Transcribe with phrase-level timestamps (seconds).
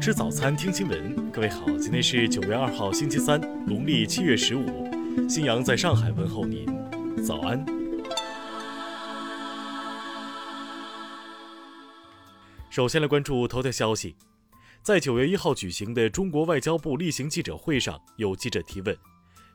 [0.00, 1.30] 吃早餐，听新闻。
[1.30, 4.64] 各位好，今天是九月二号，星期三，农历七月十五。
[5.28, 6.66] 新阳在上海问候您，
[7.22, 7.62] 早安。
[12.70, 14.16] 首先来关注头条消息，
[14.82, 18.96] 在九月一号举行的中国外交部例行记者会上，有记者提问。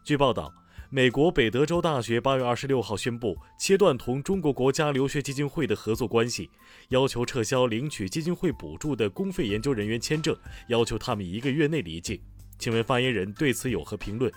[0.04, 0.54] 据报道。
[0.92, 6.50] 美国北德州大学八月二十六号宣布切断同中国国家留学基金会的合作关系，
[6.90, 12.22] 要求撤销领取基金会补助的公费研究人员签证，要求他们一个月内离境。
[12.60, 14.32] 请问发言人对此有何评论？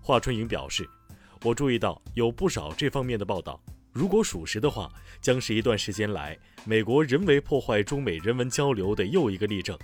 [0.00, 0.88] 华春莹表示
[1.44, 3.62] ：“我注意到有不少这方面的报道，
[3.92, 4.90] 如果属实的话，
[5.20, 9.78] 将是一段时间来美国人为破坏中美人文交流的又一个例证。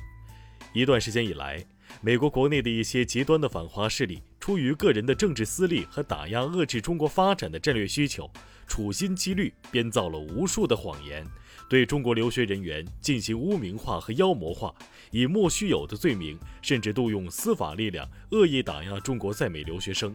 [0.73, 1.63] 一段时间以来。”
[2.01, 8.31] 美国国内的一些极端的反华势力，出于个人的政治私利和打压遏制中国发展的战略需求，
[8.67, 11.27] 处心积虑编造了无数的谎言，
[11.67, 14.75] 对中国留学人员进行污名化和妖魔化，
[15.11, 20.15] 以莫须有的罪名，甚至动用司法力量恶意打压中国在美留学生。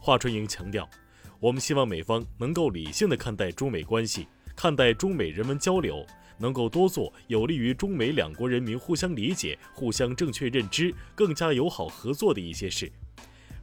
[0.00, 0.90] 华春莹强调，
[1.38, 6.04] 我们希望美方能够理性的看待中美关系，看待中美人文交流。
[6.38, 12.92] 能够多做有利于中美两国人民互相理解、互相正确认知、更加友好合作的一些事。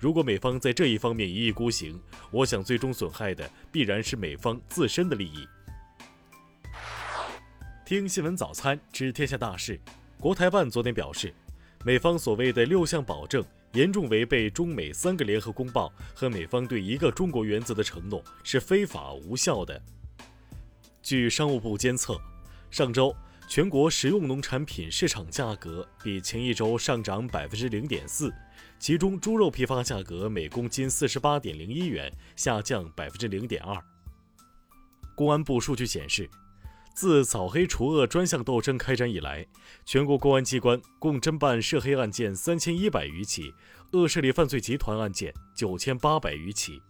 [0.04, 1.98] 如果美方在这一方面一意孤行，
[2.30, 5.48] 我想最终损害的必然是美方自身的利益。
[7.86, 9.80] 听新闻早餐知天下大事。
[10.20, 11.34] 国台办昨天表示，
[11.86, 13.42] 美方所谓的六项保证
[13.76, 19.82] 严重违背中美三个联合公报和美方对一个中国原则的承诺，是非法无效的。
[21.02, 22.20] 据商务部监测。
[22.70, 23.16] 上周，
[23.48, 28.34] 全国食用农产品市场价格比前一周上涨百分之零点四，
[28.80, 33.78] 其中猪肉批发价格每公斤四十八点零一元，下降百分之零点二。
[35.16, 36.28] 公安部数据显示，
[36.96, 39.46] 自扫黑除恶专项斗争开展以来，
[39.86, 43.54] 全国公安机关共侦办涉黑案件三千一百余起，
[43.92, 46.82] 恶势力犯罪集团案件九千八百余起。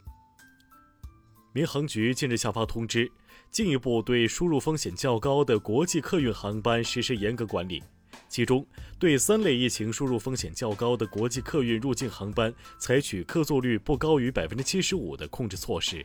[1.52, 3.12] 民航局近日下发通知。
[3.54, 7.84] 进一步对输入风险较高的国际客运航班实施严格管理，
[8.28, 8.66] 其中
[8.98, 16.04] 对三类疫情输入风险较高的国际客运入境航班采取客座率不高于百分之七十五的控制措施。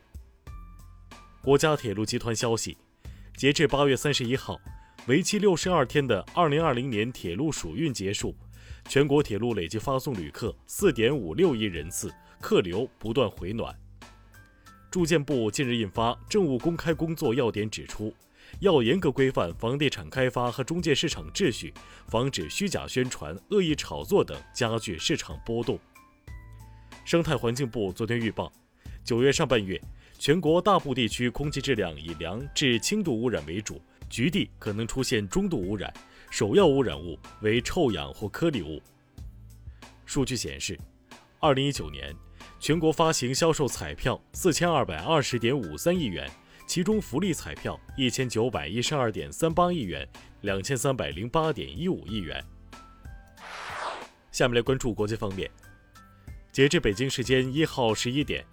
[1.42, 2.76] 国家铁路集团消息，
[3.34, 4.60] 截至八月三十一号，
[5.06, 8.36] 为期六十二天的二零二零年铁路暑运结束，
[8.90, 13.74] 全国铁路累计发送旅客四点五六亿人次，客流不断回暖。
[14.90, 18.14] 住建部近日印发《政务公开工作要点》，指出
[18.60, 21.74] 要严格规范房地产开发和中介市场秩序，
[22.06, 25.78] 防止虚假宣传、恶意炒作等加剧市场波动。
[27.04, 28.50] 生态环境部昨天预报，
[29.04, 29.78] 九月上半月
[30.18, 33.78] 全国大部地区空气质量以良至轻度污染为主，
[34.08, 35.92] 局地可能出现中度污染，
[36.30, 38.80] 首要污染物为臭氧或颗粒物。
[40.06, 40.78] 数据显示，
[41.40, 42.16] 二零一九年。
[42.60, 46.28] 全国发行销售彩票四千二百二十点五三亿元，
[46.66, 50.06] 其中福利彩票一千九百一十二点三八亿元，
[50.40, 52.44] 两千三百零八点一五亿元。
[54.32, 55.48] 下面来关注国际方面。
[56.50, 58.44] 截至北京时间一号十一点，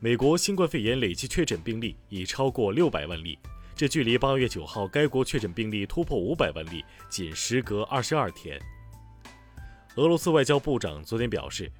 [0.00, 3.38] 美国新冠肺炎累计确诊病例已超过六百万例，
[3.76, 8.60] 这距离八月九号该国确诊病例突破五百万例仅时隔二十二天。
[9.94, 11.70] 俄罗斯外交部长昨天表示。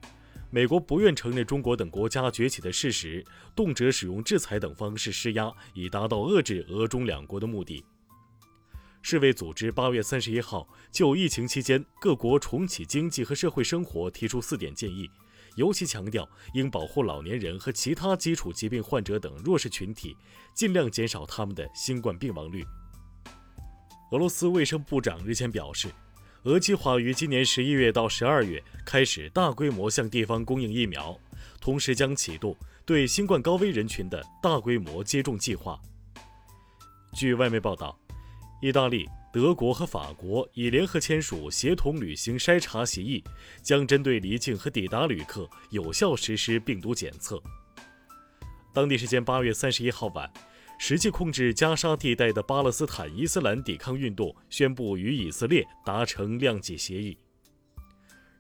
[0.55, 3.25] 美国不愿承认中国等国家崛起的事实，
[3.57, 7.83] 动辄使用制裁等方式施压，以达到遏制俄中两国的目的。
[9.01, 15.09] 世卫组织八月三十一号就疫情期间各国重启经济和社会生活提出四点建议，
[15.57, 20.15] 尤其强调应保护老年人和其他基础疾病患者等弱势群体，
[20.55, 22.63] 尽量减少他们的新冠病亡率。
[24.11, 25.89] 俄罗斯卫生部长日前表示。
[26.45, 31.17] 俄计划于今年十一月到十二月开始大规模向地方供应疫苗，
[31.61, 35.81] 同时将启动对新冠高危人群的大规模接种计划。
[37.15, 37.97] 据外媒报道，
[38.61, 43.23] 意大利、德国和法国已联合签署协同旅行筛查协议，
[43.63, 47.41] 将针对离境和抵达旅客有效实施病毒检测。
[48.75, 50.29] 当地时间八月三十一号晚。
[50.85, 57.17] 实际控制加沙地带的巴勒斯坦伊斯兰抵抗运动宣布与以色列达成谅解协议。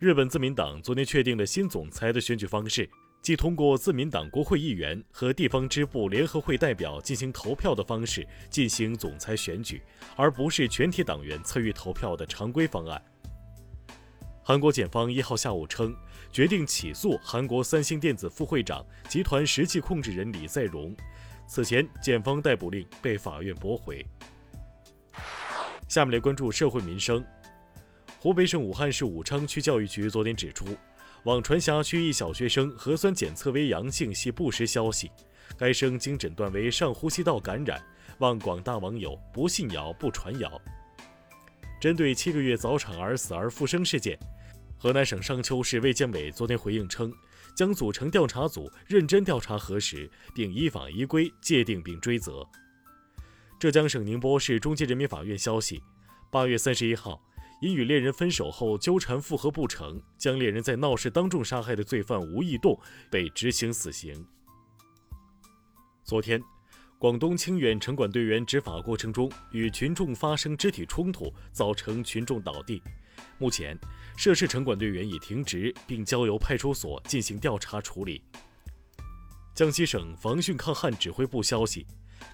[0.00, 2.90] 日本自民党昨天确定了新总裁的选举方式，
[3.22, 9.80] 即通过自民党国会议员和地方支部联合会代表进行投票的方式进行总裁选举，
[10.16, 13.00] 而不是全体党员参与投票的常规方案。
[14.42, 15.94] 韩国检方一号下午称，
[16.32, 20.92] 决定起诉韩国三星电子副会长、集团实际控制人李在镕。
[21.54, 24.02] 此前，检方逮捕令被法院驳回。
[25.86, 27.22] 下面来关注社会民生。
[28.18, 30.64] 湖北省武汉市武昌区教育局昨天指出，
[31.24, 35.10] 网传辖区一小学生核酸检测为阳性系不实消息，
[35.58, 37.78] 该生经诊断为上呼吸道感染，
[38.16, 40.50] 望广大网友不信谣不传谣。
[41.78, 44.18] 针对七个月早产儿死而复生事件，
[44.78, 47.12] 河南省商丘市卫健委昨天回应称，
[47.54, 52.46] 将组成调查组认真调查核实，并依法依规界定并追责。
[53.58, 55.82] 浙江省宁波市中级人民法院消息，
[56.30, 57.20] 八月三十一号。
[57.60, 62.76] 因与恋人分手后纠缠复合不成，将恋人在闹市当众杀害的罪犯吴义栋
[63.08, 64.26] 被执行死刑。
[66.02, 66.42] 昨天，
[66.98, 72.82] 广东清远城管队员执法过程中与群众发生肢体冲突，造成群众倒地。
[73.38, 73.78] 目前，
[74.16, 78.22] 涉事城管队员已停职，并交由派出所进行调查处理。
[79.54, 81.86] 江西省防汛抗旱指挥部消息，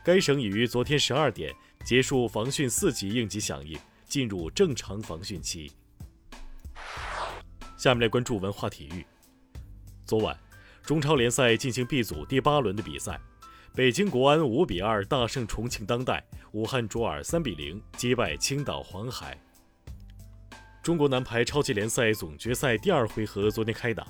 [0.05, 1.55] 该省已于昨天十二点
[1.85, 3.79] 结束防汛四级应急响应。
[4.08, 5.70] 进入正常防汛期。
[7.76, 9.05] 下面来关注文化体育。
[10.06, 10.35] 昨晚，
[10.82, 13.20] 中超联赛进行 B 组第八轮的比赛，
[13.75, 19.38] 北京国安五比二大胜重庆当代，武汉卓尔三比零击败青岛黄海。
[20.82, 24.06] 中国男排超级联赛总决赛第二回合昨天开打，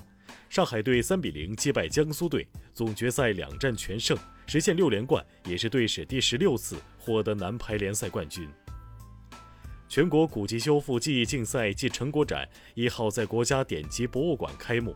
[0.48, 4.16] 上海队三比零击败江苏队，总决赛两战全胜，
[4.46, 8.48] 实现六连冠，也是队史第十六次获得男排联赛冠军。
[9.88, 14.94] 全国古籍修复技艺竞赛暨成果展一号在国家典籍博物馆开幕。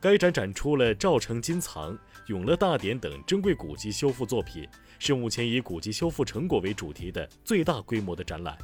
[0.00, 4.66] 该展展出了赵城金藏、永乐大典等珍贵古籍修复作品，
[4.98, 8.58] 是目前以古籍修复成果为主题的最大规模的展览。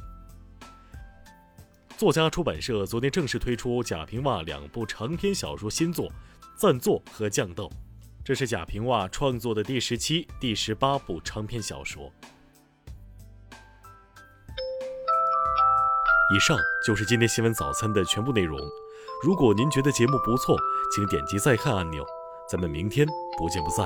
[1.99, 6.05] 作家出版社昨天正式推出贾平凹两部长篇小说新作
[6.55, 7.65] 《暂坐》和《降斗》，
[8.23, 12.09] 这是贾平凹创作的第十七、第十八部长篇小说。
[16.33, 16.57] 以上
[16.87, 18.57] 就是今天新闻早餐的全部内容。
[19.21, 20.57] 如果您觉得节目不错，
[20.95, 22.01] 请点击再看按钮。
[22.49, 23.05] 咱们明天
[23.37, 23.85] 不见不散。